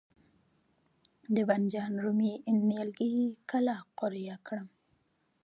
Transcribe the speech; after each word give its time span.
د 1.35 1.37
بانجان 1.49 1.93
رومي 2.03 2.33
نیالګي 2.67 3.13
کله 3.51 3.75
قوریه 3.99 4.35
کړم؟ 4.47 4.67